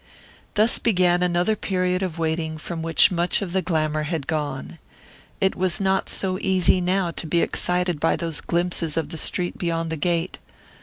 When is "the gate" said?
9.91-10.39